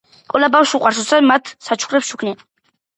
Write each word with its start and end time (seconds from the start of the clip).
ყველა 0.33 0.47
ბავშვს 0.55 0.79
უყვარს 0.79 0.99
როცა 1.03 1.21
მათ 1.29 1.55
საჩუქრებს 1.71 2.13
ჩუქნიან 2.13 2.47